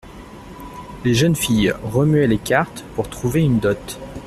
[1.05, 3.99] Les jeunes filles remuaient les cartes pour trouver une dot.